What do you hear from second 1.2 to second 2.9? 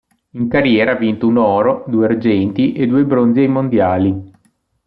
un oro, due argenti e